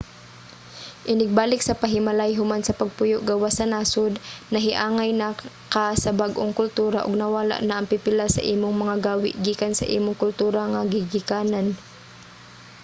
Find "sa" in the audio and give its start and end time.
1.63-1.77, 2.65-2.77, 3.57-3.65, 6.03-6.11, 8.31-8.45, 9.75-9.89